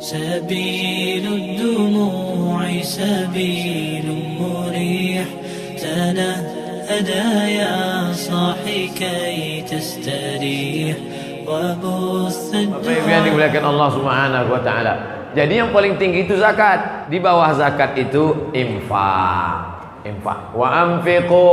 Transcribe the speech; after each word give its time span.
سبيل 0.00 1.24
الدموع 1.26 2.68
سبيل 2.82 4.06
مريح 4.40 5.26
تنهدى 5.76 7.28
يا 7.60 8.12
صاحي 8.12 8.88
كي 8.96 9.64
تستريح 9.68 10.96
وبث 11.48 12.50
Bapak 12.52 12.92
Ibu 12.92 13.08
yang 13.08 13.24
dimuliakan 13.28 13.64
Allah 13.72 13.88
Subhanahu 13.92 14.48
wa 14.52 14.60
taala. 14.64 14.94
Jadi 15.36 15.64
yang 15.64 15.68
paling 15.72 16.00
tinggi 16.00 16.24
itu 16.24 16.36
zakat. 16.36 17.08
Di 17.12 17.20
bawah 17.20 17.52
zakat 17.52 17.96
itu 17.96 18.52
infak. 18.56 19.64
Infak. 20.04 20.56
Wa 20.56 20.68
anfiqu 20.80 21.44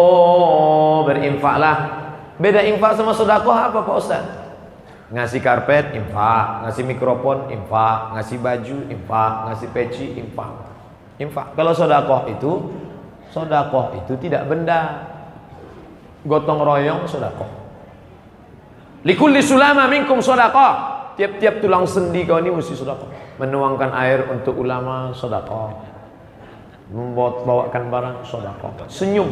berinfaklah. 1.03 1.77
Beda 2.39 2.63
infak 2.63 2.95
sama 2.95 3.11
sedekah 3.11 3.71
apa 3.71 3.79
Pak 3.83 3.95
Ustaz? 3.99 4.40
Ngasih 5.12 5.44
karpet 5.44 5.92
infak, 5.92 6.64
ngasih 6.64 6.88
mikrofon 6.88 7.52
infak, 7.52 8.16
ngasih 8.16 8.40
baju 8.40 8.76
infak, 8.88 9.32
ngasih 9.44 9.68
peci 9.68 10.06
infak. 10.16 10.72
Infak. 11.20 11.52
Kalau 11.52 11.76
sedekah 11.76 12.32
itu 12.32 12.72
sedekah 13.28 13.92
itu 14.00 14.12
tidak 14.16 14.48
benda. 14.48 15.12
Gotong 16.24 16.64
royong 16.64 17.04
sedekah. 17.04 17.50
Likulli 19.04 19.44
sulama 19.44 19.84
minkum 19.92 20.24
sedekah. 20.24 21.04
Tiap-tiap 21.12 21.60
tulang 21.60 21.84
sendi 21.84 22.24
kau 22.24 22.40
ini 22.40 22.48
mesti 22.48 22.72
sedekah. 22.72 23.36
Menuangkan 23.36 23.92
air 23.92 24.24
untuk 24.32 24.56
ulama 24.56 25.12
sedekah. 25.12 25.76
Membawakan 26.88 27.84
barang 27.92 28.16
sedekah. 28.24 28.88
Senyum. 28.88 29.28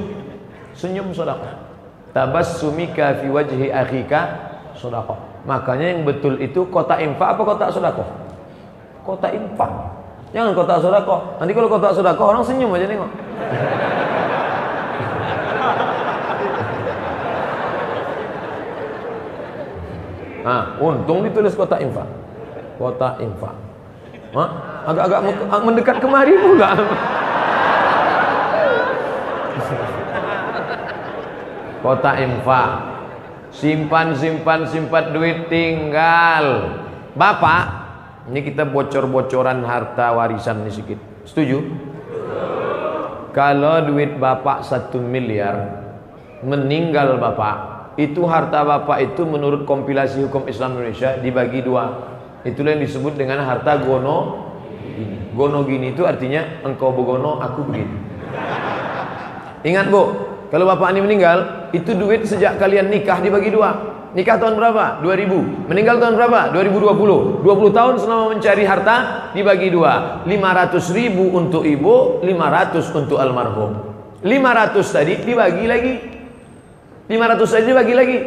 Senyum 0.77 1.09
sedekah. 1.17 1.57
Tabassumika 2.13 3.25
fi 3.25 3.33
wajhi 3.33 3.73
akhika 3.73 4.21
sedekah. 4.77 5.30
Makanya 5.49 5.97
yang 5.97 6.05
betul 6.05 6.37
itu 6.37 6.69
kota 6.69 7.01
infak 7.01 7.33
apa 7.33 7.43
kota 7.43 7.73
sedekah? 7.73 8.09
Kota 9.01 9.29
infak. 9.33 9.73
Jangan 10.37 10.53
kota 10.53 10.75
sedekah. 10.79 11.21
Nanti 11.41 11.53
kalau 11.57 11.69
kota 11.73 11.89
sedekah 11.97 12.27
orang 12.37 12.45
senyum 12.45 12.77
aja 12.77 12.87
nengok. 12.87 13.11
Nah, 20.45 20.63
untung 20.85 21.25
ditulis 21.25 21.57
kota 21.57 21.81
infak. 21.81 22.09
Kota 22.77 23.17
infak. 23.25 23.57
Agak-agak 24.87 25.21
mendekat 25.65 25.97
kemari 25.99 26.37
pula. 26.39 26.71
Kota 31.81 32.13
infak. 32.21 33.00
Simpan, 33.51 34.15
simpan, 34.15 34.63
simpan 34.71 35.11
duit 35.11 35.51
tinggal. 35.51 36.79
Bapak, 37.19 37.63
ini 38.31 38.47
kita 38.47 38.63
bocor-bocoran 38.63 39.67
harta 39.67 40.15
warisan 40.15 40.63
ini 40.63 40.71
sedikit. 40.71 40.99
Setuju? 41.27 41.59
Kalau 43.35 43.87
duit 43.87 44.19
bapak 44.19 44.67
satu 44.67 44.99
miliar, 45.03 45.83
meninggal 46.43 47.19
bapak, 47.19 47.95
itu 47.99 48.23
harta 48.27 48.63
bapak 48.63 49.15
itu 49.15 49.23
menurut 49.27 49.67
kompilasi 49.67 50.27
hukum 50.27 50.47
Islam 50.47 50.79
Indonesia 50.79 51.19
dibagi 51.19 51.63
dua. 51.63 52.11
Itulah 52.47 52.75
yang 52.75 52.83
disebut 52.87 53.19
dengan 53.19 53.43
harta 53.43 53.79
gono 53.83 54.51
gini. 54.83 55.19
Gono 55.35 55.67
gini 55.67 55.93
itu 55.95 56.07
artinya 56.07 56.63
engkau 56.63 56.95
begono, 56.95 57.43
aku 57.43 57.67
begini. 57.67 57.97
Ingat 59.67 59.87
bu, 59.93 60.30
kalau 60.51 60.67
bapak 60.67 60.91
ini 60.91 61.01
meninggal, 61.07 61.71
itu 61.71 61.95
duit 61.95 62.27
sejak 62.27 62.59
kalian 62.59 62.91
nikah 62.91 63.23
dibagi 63.23 63.55
dua. 63.55 63.71
Nikah 64.11 64.43
tahun 64.43 64.59
berapa? 64.59 64.99
2000. 65.07 65.71
Meninggal 65.71 66.03
tahun 66.03 66.19
berapa? 66.19 66.51
2020. 66.51 67.47
20 67.47 67.71
tahun 67.79 67.95
selama 68.03 68.35
mencari 68.35 68.67
harta 68.67 69.31
dibagi 69.31 69.71
dua. 69.71 70.27
500 70.27 70.91
ribu 70.91 71.31
untuk 71.39 71.63
ibu, 71.63 72.19
500 72.27 72.91
untuk 72.91 73.23
almarhum. 73.23 73.79
500 74.27 74.83
tadi 74.91 75.23
dibagi 75.23 75.65
lagi. 75.71 75.95
500 77.07 77.55
tadi 77.55 77.65
dibagi 77.71 77.95
lagi. 77.95 78.19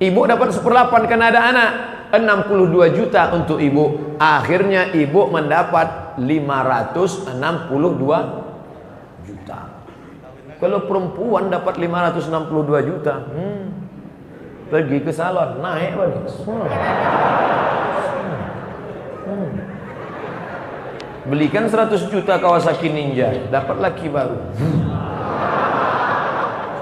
Ibu 0.00 0.20
dapat 0.24 0.56
seperlapan 0.56 1.04
karena 1.04 1.28
ada 1.28 1.40
anak. 1.52 1.70
62 2.16 2.96
juta 2.96 3.28
untuk 3.36 3.60
ibu. 3.60 4.16
Akhirnya 4.16 4.88
ibu 4.96 5.28
mendapat 5.28 6.16
562 6.16 8.00
juta. 8.00 8.41
Kalau 10.62 10.86
perempuan 10.86 11.50
dapat 11.50 11.74
562 11.78 12.86
juta, 12.86 13.14
hmm, 13.30 13.62
pergi 14.70 14.98
ke 15.02 15.10
salon, 15.10 15.58
naik 15.58 15.94
balik. 15.98 16.22
Hmm. 16.46 16.66
Hmm. 19.26 19.50
Belikan 21.22 21.70
100 21.70 22.10
juta 22.10 22.38
Kawasaki 22.42 22.90
Ninja, 22.90 23.30
dapat 23.50 23.78
laki 23.78 24.06
baru. 24.10 24.38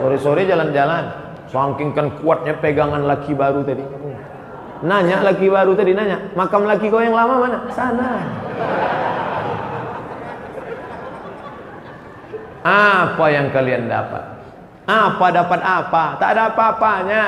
Sore-sore 0.01 0.49
jalan-jalan, 0.49 1.05
saking 1.53 1.93
kan 1.93 2.09
kuatnya 2.21 2.57
pegangan 2.57 3.05
laki 3.05 3.37
baru 3.37 3.61
tadi. 3.61 3.85
Nanya 4.81 5.21
laki 5.21 5.53
baru 5.53 5.77
tadi 5.77 5.93
nanya, 5.93 6.33
makam 6.33 6.65
laki 6.65 6.89
kau 6.89 7.05
yang 7.05 7.13
lama 7.13 7.37
mana? 7.37 7.59
Sana. 7.69 8.25
Apa 12.65 13.25
yang 13.33 13.49
kalian 13.49 13.89
dapat? 13.89 14.25
Apa 14.85 15.27
dapat 15.33 15.61
apa? 15.65 16.05
Tak 16.21 16.29
ada 16.37 16.43
apa-apanya. 16.53 17.25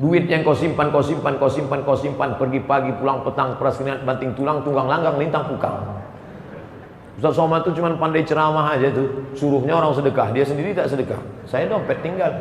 Duit 0.00 0.26
yang 0.26 0.42
kau 0.42 0.56
simpan, 0.56 0.88
kau 0.88 1.04
simpan, 1.04 1.36
kau 1.36 1.50
simpan, 1.52 1.80
kau 1.84 1.94
simpan. 1.94 2.34
Pergi 2.40 2.60
pagi, 2.64 2.90
pulang 2.96 3.22
petang, 3.22 3.54
peras 3.60 3.76
keringat, 3.76 4.02
banting 4.02 4.32
tulang, 4.34 4.64
tunggang 4.64 4.88
langgang, 4.88 5.20
lintang 5.20 5.46
pukang. 5.46 5.78
Ustaz 7.20 7.36
Somad 7.36 7.60
itu 7.62 7.76
cuma 7.76 7.92
pandai 7.94 8.24
ceramah 8.24 8.72
aja 8.72 8.88
tuh. 8.88 9.30
Suruhnya 9.36 9.76
orang 9.76 9.92
sedekah, 9.92 10.32
dia 10.32 10.42
sendiri 10.48 10.72
tak 10.72 10.88
sedekah. 10.88 11.20
Saya 11.44 11.68
dompet 11.68 12.00
tinggal. 12.00 12.32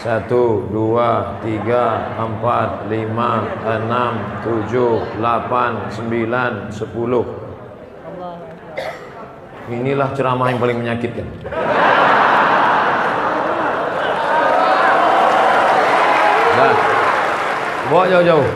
Satu, 0.00 0.64
dua, 0.72 1.36
tiga, 1.44 2.16
empat, 2.16 2.88
lima, 2.88 3.44
enam, 3.68 4.40
tujuh, 4.40 5.20
delapan, 5.20 5.92
sembilan, 5.92 6.72
sepuluh. 6.72 7.20
Inilah 9.68 10.08
ceramah 10.16 10.48
yang 10.48 10.56
paling 10.56 10.80
menyakitkan. 10.80 11.28
Dah. 16.56 16.74
Bawa 17.92 18.04
jauh-jauh. 18.08 18.48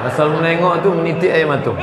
Asal 0.00 0.32
menengok 0.32 0.80
tu 0.80 0.96
menitik 0.96 1.28
air 1.28 1.44
mata. 1.44 1.76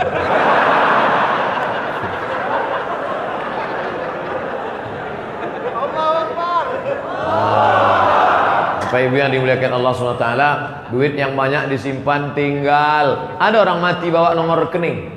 Bapak 8.87 9.03
Ibu 9.03 9.19
yang 9.19 9.35
dimuliakan 9.35 9.83
Allah 9.83 9.91
SWT 9.91 10.27
Duit 10.95 11.19
yang 11.19 11.35
banyak 11.35 11.67
disimpan 11.67 12.31
tinggal. 12.31 13.35
Ada 13.35 13.67
orang 13.67 13.83
mati 13.83 14.07
bawa 14.07 14.31
nomor 14.31 14.63
rekening. 14.63 15.11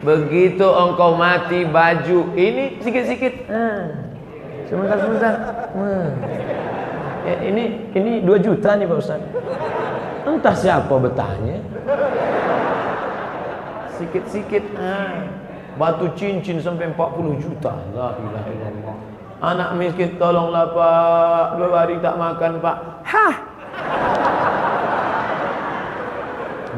Begitu 0.00 0.64
engkau 0.64 1.20
mati 1.20 1.68
baju 1.68 2.32
Ini 2.32 2.80
sikit-sikit. 2.80 3.52
Sebentar-sebentar 4.72 5.32
hmm. 5.76 6.08
ya, 7.28 7.34
Ini 7.44 7.64
ini 7.92 8.12
2 8.24 8.40
juta 8.40 8.72
nih 8.80 8.88
Pak 8.88 8.96
Ustaz. 8.96 9.20
Entah 10.24 10.56
siapa 10.56 10.96
bertanya 10.96 11.60
Sikit-sikit. 14.00 14.64
Batu 15.76 16.08
cincin 16.16 16.56
sampai 16.56 16.88
40 16.88 17.36
juta. 17.36 17.76
La 17.92 18.16
Anak 19.46 19.78
miskin 19.78 20.18
tolonglah 20.18 20.74
pak. 20.74 21.44
Dua 21.54 21.70
hari 21.70 22.02
tak 22.02 22.18
makan 22.18 22.58
pak. 22.58 22.76
Hah? 23.06 23.34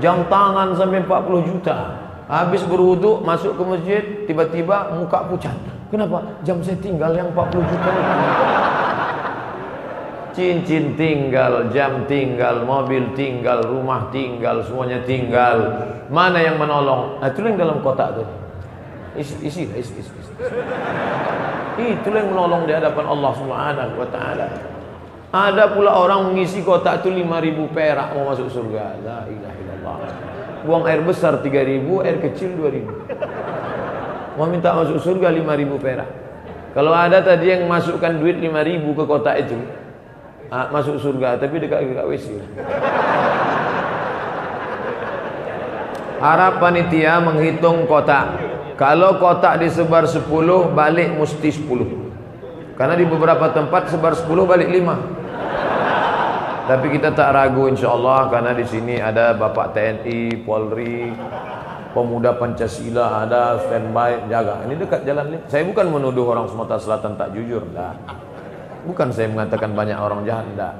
Jam 0.04 0.20
tangan 0.28 0.76
sampai 0.76 1.00
40 1.00 1.48
juta. 1.48 1.96
Habis 2.28 2.60
berwuduk 2.68 3.24
masuk 3.24 3.56
ke 3.56 3.62
masjid 3.64 4.02
Tiba-tiba 4.28 4.92
muka 4.92 5.24
pucat. 5.32 5.56
Kenapa? 5.88 6.20
Jam 6.44 6.60
saya 6.60 6.76
tinggal 6.76 7.16
yang 7.16 7.32
40 7.32 7.72
juta. 7.72 7.90
Cincin 10.36 10.94
tinggal, 10.94 11.66
jam 11.74 12.06
tinggal, 12.06 12.62
mobil 12.62 13.10
tinggal, 13.18 13.58
rumah 13.64 14.06
tinggal, 14.14 14.62
semuanya 14.62 15.02
tinggal. 15.02 15.82
Mana 16.12 16.38
yang 16.38 16.60
menolong? 16.62 17.18
Nah, 17.18 17.26
itu 17.26 17.42
yang 17.42 17.58
dalam 17.58 17.82
kotak 17.82 18.14
tadi 18.14 18.22
Isi, 19.18 19.34
isi, 19.42 19.66
isi, 19.66 19.92
isi, 19.98 20.12
isi. 20.14 20.32
Itulah 21.78 22.18
yang 22.18 22.30
menolong 22.34 22.66
di 22.66 22.74
hadapan 22.74 23.04
Allah 23.06 23.32
Subhanahu 23.38 23.92
wa 23.94 24.08
taala. 24.10 24.46
Ada 25.28 25.76
pula 25.76 25.94
orang 25.94 26.32
mengisi 26.32 26.64
kotak 26.64 27.04
itu 27.04 27.12
5000 27.12 27.70
perak 27.70 28.16
mau 28.16 28.32
masuk 28.32 28.48
surga. 28.50 28.98
La 29.04 29.18
ilaha 29.30 29.56
illallah. 29.62 29.96
Buang 30.66 30.84
air 30.90 31.04
besar 31.06 31.38
3000, 31.38 32.02
air 32.02 32.16
kecil 32.18 32.56
2000. 32.58 34.40
Mau 34.40 34.48
minta 34.50 34.74
masuk 34.74 34.98
surga 34.98 35.30
5000 35.30 35.78
perak. 35.78 36.08
Kalau 36.74 36.92
ada 36.96 37.22
tadi 37.22 37.54
yang 37.54 37.70
masukkan 37.70 38.10
duit 38.18 38.40
5000 38.42 38.98
ke 38.98 39.04
kotak 39.06 39.36
itu, 39.46 39.58
ah, 40.50 40.66
masuk 40.72 40.98
surga 40.98 41.38
tapi 41.38 41.62
dekat 41.62 41.86
dekat 41.86 42.06
WC. 42.08 42.26
Harap 46.18 46.58
panitia 46.58 47.22
menghitung 47.22 47.86
kotak. 47.86 48.57
Kalau 48.78 49.18
kotak 49.18 49.58
disebar 49.58 50.06
10, 50.06 50.30
balik 50.70 51.18
mesti 51.18 51.50
10. 51.50 52.78
Karena 52.78 52.94
di 52.94 53.02
beberapa 53.02 53.50
tempat 53.50 53.90
sebar 53.90 54.14
10 54.14 54.46
balik 54.46 54.70
5. 54.70 54.94
Tapi 56.70 56.86
kita 56.94 57.10
tak 57.10 57.34
ragu 57.34 57.66
insya-Allah 57.66 58.30
karena 58.30 58.54
di 58.54 58.62
sini 58.62 59.02
ada 59.02 59.34
Bapak 59.34 59.74
TNI, 59.74 60.46
Polri, 60.46 61.10
pemuda 61.90 62.38
Pancasila 62.38 63.26
ada 63.26 63.58
standby 63.66 64.30
jaga. 64.30 64.62
Ini 64.62 64.78
dekat 64.78 65.02
jalan 65.02 65.42
Saya 65.50 65.66
bukan 65.66 65.98
menuduh 65.98 66.30
orang 66.30 66.46
Sumatera 66.46 66.78
Selatan 66.78 67.18
tak 67.18 67.34
jujur, 67.34 67.66
dah. 67.74 67.98
Bukan 68.86 69.10
saya 69.10 69.26
mengatakan 69.26 69.74
banyak 69.74 69.98
orang 69.98 70.22
jahat, 70.22 70.46
dah. 70.54 70.78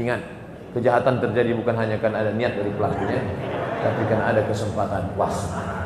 Ingat, 0.00 0.24
kejahatan 0.72 1.20
terjadi 1.20 1.52
bukan 1.52 1.76
hanya 1.76 2.00
karena 2.00 2.24
ada 2.24 2.32
niat 2.32 2.56
dari 2.56 2.72
pelakunya, 2.72 3.20
tapi 3.84 4.02
karena 4.08 4.24
ada 4.32 4.40
kesempatan. 4.48 5.02
Waspada. 5.20 5.84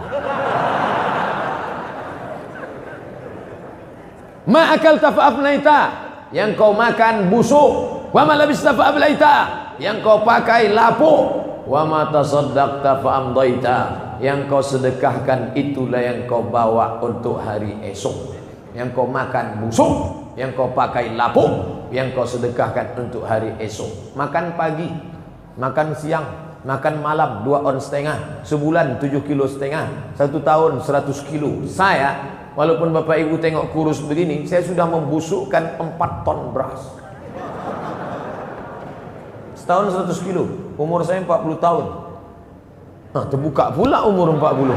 Ma 4.48 4.72
akal 4.72 4.96
tafa'afnaita 4.96 5.80
yang 6.32 6.56
kau 6.56 6.72
makan 6.72 7.28
busuk, 7.28 7.70
wa 8.08 8.24
ma 8.24 8.32
labista 8.32 8.72
fa'ablaita 8.72 9.34
yang 9.76 10.00
kau 10.00 10.24
pakai 10.24 10.72
lapuk, 10.72 11.44
wa 11.68 11.84
ma 11.84 12.08
tasaddaqta 12.08 13.04
fa'amdaita 13.04 13.78
yang 14.24 14.48
kau 14.48 14.64
sedekahkan 14.64 15.52
itulah 15.52 16.00
yang 16.00 16.24
kau 16.24 16.40
bawa 16.48 16.96
untuk 17.04 17.36
hari 17.44 17.76
esok. 17.84 18.40
Yang 18.72 18.96
kau 18.96 19.04
makan 19.04 19.68
busuk, 19.68 19.92
yang 20.40 20.56
kau 20.56 20.72
pakai 20.72 21.12
lapuk, 21.12 21.84
yang 21.92 22.16
kau 22.16 22.24
sedekahkan 22.24 22.96
untuk 22.96 23.28
hari 23.28 23.52
esok. 23.60 24.16
Makan 24.16 24.56
pagi, 24.56 24.88
makan 25.60 25.92
siang, 25.92 26.24
makan 26.64 27.04
malam 27.04 27.44
dua 27.44 27.68
on 27.68 27.76
setengah, 27.76 28.40
sebulan 28.48 28.96
tujuh 28.96 29.28
kilo 29.28 29.44
setengah, 29.44 30.16
satu 30.16 30.40
tahun 30.40 30.80
seratus 30.80 31.20
kilo. 31.28 31.68
Saya 31.68 32.16
Walaupun 32.58 32.90
Bapak 32.90 33.22
Ibu 33.22 33.38
tengok 33.38 33.70
kurus 33.70 34.02
begini, 34.02 34.42
saya 34.42 34.66
sudah 34.66 34.82
membusukkan 34.90 35.78
4 35.78 36.26
ton 36.26 36.50
beras. 36.50 36.90
Setahun 39.54 39.94
100 39.94 40.26
kilo, 40.26 40.74
umur 40.74 41.06
saya 41.06 41.22
40 41.22 41.54
tahun. 41.62 41.86
Nah, 43.14 43.24
terbuka 43.30 43.70
pula 43.70 44.02
umur 44.10 44.34
40. 44.34 44.74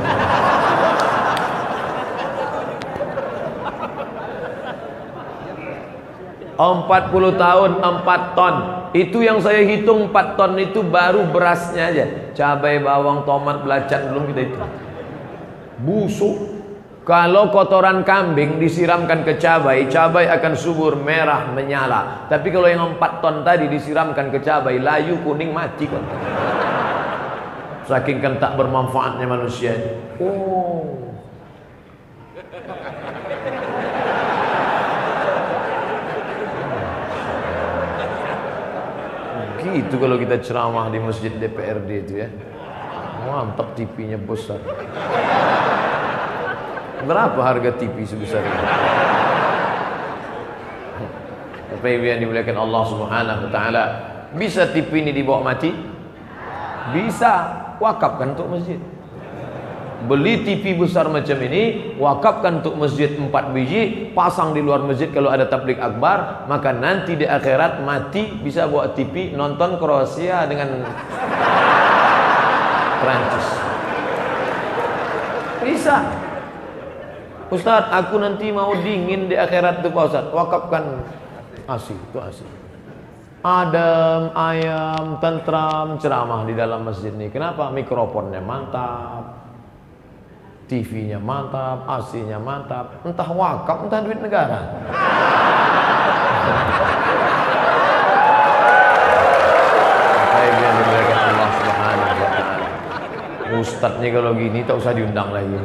Empat 6.61 7.09
puluh 7.09 7.33
tahun 7.41 7.81
empat 7.81 8.37
ton 8.37 8.55
Itu 8.93 9.25
yang 9.25 9.41
saya 9.41 9.65
hitung 9.65 10.13
empat 10.13 10.37
ton 10.37 10.53
itu 10.61 10.85
baru 10.85 11.25
berasnya 11.33 11.89
aja 11.89 12.05
Cabai, 12.37 12.77
bawang, 12.77 13.25
tomat, 13.25 13.65
belacan 13.65 14.13
belum 14.13 14.29
kita 14.29 14.41
itu 14.45 14.57
Busuk 15.81 16.50
kalau 17.01 17.49
kotoran 17.49 18.05
kambing 18.05 18.61
disiramkan 18.61 19.25
ke 19.25 19.41
cabai, 19.41 19.89
cabai 19.89 20.29
akan 20.29 20.53
subur 20.53 20.93
merah 21.01 21.49
menyala. 21.49 22.29
Tapi 22.29 22.53
kalau 22.53 22.69
yang 22.69 22.93
empat 22.93 23.25
ton 23.25 23.41
tadi 23.41 23.65
disiramkan 23.65 24.29
ke 24.29 24.37
cabai, 24.37 24.77
layu 24.77 25.17
kuning 25.25 25.49
mati 25.49 25.89
kok. 25.89 25.97
Saking 27.89 28.21
kan 28.21 28.37
tak 28.37 28.53
bermanfaatnya 28.53 29.25
manusia. 29.25 29.73
Oh. 30.21 31.01
Gitu 39.61 39.95
kalau 39.97 40.17
kita 40.21 40.37
ceramah 40.37 40.93
di 40.93 41.01
masjid 41.01 41.33
DPRD 41.33 41.89
itu 42.05 42.13
ya. 42.21 42.29
Mantap 43.25 43.73
TV-nya 43.73 44.21
besar. 44.21 44.61
Berapa 47.01 47.39
harga 47.41 47.71
TV 47.81 48.05
sebesar? 48.05 48.45
Bapak 51.71 51.89
Ibu 51.97 52.05
yang 52.05 52.21
dimuliakan 52.21 52.57
Allah 52.61 52.83
Subhanahu 52.85 53.41
wa 53.47 53.51
taala, 53.51 53.83
bisa 54.37 54.69
TV 54.69 55.01
ini 55.01 55.09
dibawa 55.09 55.41
mati? 55.41 55.73
Bisa, 56.93 57.57
wakafkan 57.81 58.37
untuk 58.37 58.53
masjid. 58.53 58.77
Beli 60.05 60.45
TV 60.45 60.77
besar 60.77 61.09
macam 61.09 61.37
ini, 61.41 61.93
wakafkan 61.97 62.61
untuk 62.61 62.77
masjid 62.77 63.09
empat 63.17 63.53
biji, 63.53 64.13
pasang 64.13 64.53
di 64.53 64.61
luar 64.61 64.81
masjid 64.85 65.09
kalau 65.13 65.29
ada 65.29 65.45
tablik 65.45 65.77
akbar, 65.77 66.45
maka 66.49 66.73
nanti 66.73 67.17
di 67.17 67.25
akhirat 67.25 67.81
mati 67.81 68.29
bisa 68.41 68.65
bawa 68.69 68.93
TV 68.93 69.33
nonton 69.33 69.77
Kroasia 69.81 70.45
dengan 70.45 70.85
Prancis. 73.01 73.47
Bisa. 75.65 76.20
Ustaz, 77.51 77.83
aku 77.91 78.15
nanti 78.15 78.47
mau 78.47 78.71
dingin 78.79 79.27
di 79.27 79.35
akhirat 79.35 79.83
tuh 79.83 79.91
Pak 79.91 80.03
Ustaz. 80.07 80.25
Wakafkan 80.31 81.03
asih, 81.67 81.99
itu 81.99 82.17
asih. 82.23 82.47
Adem, 83.43 84.31
ayam, 84.31 85.19
tentram, 85.19 85.99
ceramah 85.99 86.47
di 86.47 86.55
dalam 86.55 86.87
masjid 86.87 87.11
ini. 87.11 87.27
Kenapa? 87.27 87.67
Mikrofonnya 87.67 88.39
mantap. 88.39 89.43
TV-nya 90.71 91.19
mantap, 91.19 91.83
AC-nya 91.83 92.39
mantap. 92.39 93.03
Entah 93.03 93.27
wakaf, 93.27 93.83
entah 93.83 93.99
duit 93.99 94.23
negara. 94.23 94.59
Ustadznya 103.51 104.09
kalau 104.15 104.31
gini 104.39 104.63
tak 104.63 104.79
usah 104.79 104.95
diundang 104.95 105.35
lagi. 105.35 105.59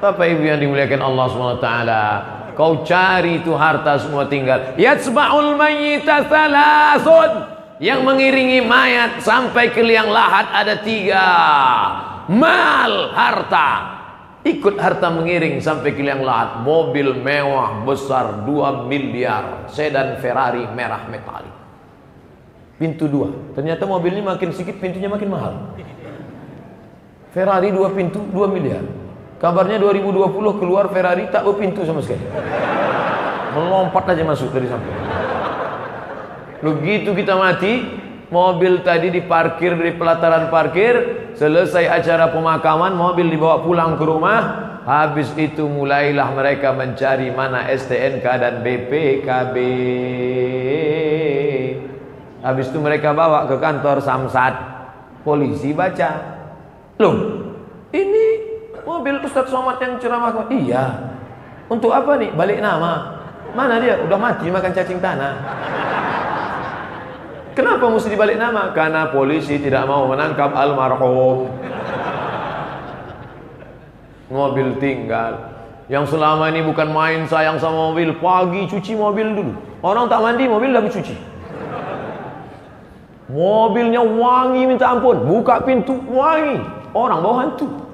Bapak 0.00 0.26
Ibu 0.32 0.42
yang 0.48 0.58
dimuliakan 0.64 1.00
Allah 1.04 1.26
SWT 1.28 1.68
Kau 2.56 2.84
cari 2.84 3.40
itu 3.40 3.56
harta 3.56 3.96
semua 3.96 4.28
tinggal. 4.28 4.76
Yatsba'ul 4.76 5.56
mayyita 5.56 6.28
thalathun. 6.28 7.56
Yang 7.80 8.00
mengiringi 8.04 8.60
mayat 8.60 9.24
sampai 9.24 9.72
ke 9.72 9.80
liang 9.80 10.12
lahat 10.12 10.52
ada 10.52 10.84
tiga. 10.84 11.24
Mal 12.28 13.16
harta. 13.16 13.68
Ikut 14.44 14.76
harta 14.76 15.08
mengiring 15.08 15.56
sampai 15.64 15.96
ke 15.96 16.04
liang 16.04 16.20
lahat. 16.20 16.60
Mobil 16.60 17.16
mewah 17.16 17.80
besar 17.88 18.44
2 18.44 18.84
miliar. 18.84 19.64
Sedan 19.72 20.20
Ferrari 20.20 20.68
merah 20.76 21.08
metalik. 21.08 21.56
Pintu 22.76 23.08
dua. 23.08 23.56
Ternyata 23.56 23.88
mobil 23.88 24.20
ini 24.20 24.24
makin 24.24 24.52
sedikit 24.52 24.76
pintunya 24.76 25.08
makin 25.08 25.28
mahal. 25.32 25.54
Ferrari 27.32 27.72
dua 27.72 27.88
pintu 27.96 28.20
2 28.20 28.36
miliar 28.52 28.84
Kabarnya 29.40 29.80
2020 29.80 30.60
keluar 30.60 30.92
Ferrari 30.92 31.24
tak 31.32 31.48
berpintu 31.48 31.80
sama 31.88 32.04
sekali. 32.04 32.20
Melompat 33.56 34.12
aja 34.12 34.20
masuk 34.20 34.52
dari 34.52 34.68
samping. 34.68 34.92
Begitu 36.60 37.16
kita 37.16 37.40
mati, 37.40 37.88
mobil 38.28 38.84
tadi 38.84 39.08
diparkir 39.08 39.80
di 39.80 39.96
pelataran 39.96 40.52
parkir, 40.52 40.94
selesai 41.40 41.88
acara 41.88 42.28
pemakaman, 42.28 42.92
mobil 42.92 43.32
dibawa 43.32 43.64
pulang 43.64 43.96
ke 43.96 44.04
rumah, 44.04 44.40
habis 44.84 45.32
itu 45.40 45.64
mulailah 45.64 46.36
mereka 46.36 46.76
mencari 46.76 47.32
mana 47.32 47.64
STNK 47.72 48.26
dan 48.28 48.60
BPKB. 48.60 49.56
Habis 52.44 52.68
itu 52.68 52.76
mereka 52.76 53.16
bawa 53.16 53.48
ke 53.48 53.56
kantor 53.56 54.04
Samsat. 54.04 54.54
Polisi 55.24 55.72
baca. 55.72 56.10
Loh, 57.00 57.16
ini 57.92 58.29
Mobil 58.90 59.22
Ustaz 59.22 59.46
Somad 59.46 59.78
yang 59.78 60.02
ceramah. 60.02 60.50
Iya. 60.50 61.14
Untuk 61.70 61.94
apa 61.94 62.18
nih? 62.18 62.34
Balik 62.34 62.58
nama. 62.58 63.22
Mana 63.54 63.78
dia? 63.78 64.02
Udah 64.02 64.18
mati 64.18 64.50
makan 64.50 64.74
cacing 64.74 64.98
tanah. 64.98 65.38
Kenapa 67.54 67.86
mesti 67.86 68.10
dibalik 68.10 68.34
nama? 68.34 68.74
Karena 68.74 69.10
polisi 69.14 69.62
tidak 69.62 69.86
mau 69.86 70.10
menangkap 70.10 70.50
almarhum. 70.54 71.50
Mobil 74.30 74.74
tinggal. 74.82 75.54
Yang 75.90 76.14
selama 76.14 76.50
ini 76.50 76.62
bukan 76.62 76.90
main 76.90 77.26
sayang 77.26 77.58
sama 77.58 77.90
mobil, 77.90 78.14
pagi 78.22 78.70
cuci 78.70 78.94
mobil 78.94 79.34
dulu. 79.34 79.52
Orang 79.82 80.06
tak 80.06 80.22
mandi, 80.22 80.46
mobil 80.46 80.70
lagi 80.70 80.90
cuci. 80.94 81.14
Mobilnya 83.30 84.02
wangi 84.02 84.66
minta 84.70 84.94
ampun, 84.94 85.26
buka 85.26 85.62
pintu 85.66 85.98
wangi. 86.10 86.62
Orang 86.94 87.22
bawa 87.22 87.34
hantu. 87.46 87.89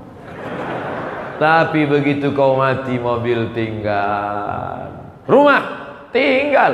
Tapi 1.36 1.84
begitu 1.84 2.32
kau 2.32 2.56
mati 2.56 2.96
mobil 2.96 3.52
tinggal. 3.52 4.88
Rumah 5.28 5.62
tinggal. 6.10 6.72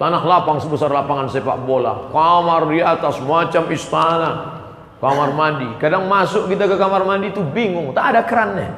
Tanah 0.00 0.22
lapang 0.24 0.56
sebesar 0.56 0.88
lapangan 0.88 1.28
sepak 1.28 1.60
bola. 1.68 2.08
Kamar 2.08 2.72
di 2.72 2.80
atas 2.80 3.20
macam 3.20 3.68
istana. 3.68 4.60
Kamar 4.96 5.36
mandi. 5.36 5.68
Kadang 5.76 6.08
masuk 6.08 6.48
kita 6.48 6.64
ke 6.64 6.76
kamar 6.80 7.04
mandi 7.04 7.28
itu 7.28 7.44
bingung. 7.44 7.92
Tak 7.92 8.16
ada 8.16 8.20
kerannya. 8.24 8.68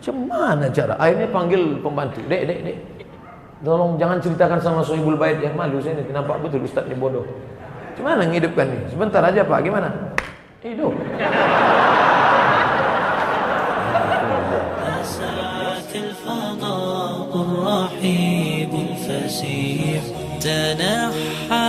Cemana 0.00 0.70
cara? 0.70 0.94
Akhirnya 0.96 1.28
panggil 1.28 1.82
pembantu. 1.82 2.22
Dek, 2.30 2.42
dek, 2.46 2.60
dek. 2.62 2.78
Tolong 3.60 4.00
jangan 4.00 4.16
ceritakan 4.16 4.56
sama 4.56 4.80
Sohibul 4.80 5.20
Bait 5.20 5.36
yang 5.44 5.52
malu 5.52 5.76
saya 5.84 6.00
ini. 6.00 6.08
nampak 6.08 6.40
betul 6.40 6.64
Ustaz 6.64 6.88
ini 6.88 6.96
bodoh. 6.96 7.28
Gimana 7.92 8.24
ngidupkan 8.24 8.64
ini? 8.64 8.88
Sebentar 8.88 9.20
aja 9.20 9.44
Pak, 9.44 9.60
gimana? 9.60 9.92
Hidup. 10.64 10.96
تنحى 20.40 21.68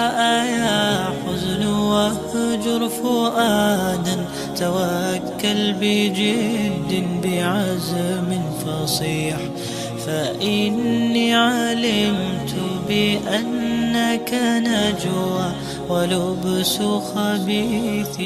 يا 0.58 1.06
حزن 1.06 1.66
واهجر 1.66 2.90
فؤادا 2.90 4.26
توكل 4.56 5.74
بجد 5.74 6.92
بعزم 7.24 8.42
فصيح. 8.66 9.38
فإني 10.06 11.36
علمت 11.36 12.56
بأنك 12.88 14.34
نجوى 14.68 15.52
ولبس 15.90 16.78
خبيث 17.16 18.20